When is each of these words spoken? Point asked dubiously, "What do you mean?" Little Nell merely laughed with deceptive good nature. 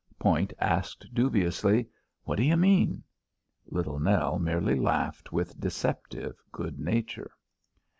Point 0.17 0.51
asked 0.57 1.05
dubiously, 1.13 1.87
"What 2.23 2.37
do 2.37 2.43
you 2.43 2.57
mean?" 2.57 3.03
Little 3.67 3.99
Nell 3.99 4.39
merely 4.39 4.73
laughed 4.75 5.31
with 5.31 5.59
deceptive 5.59 6.41
good 6.51 6.79
nature. 6.79 7.29